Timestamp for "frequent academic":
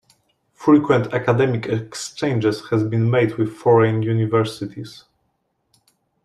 0.55-1.67